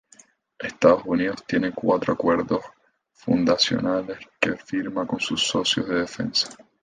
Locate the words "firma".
4.55-5.05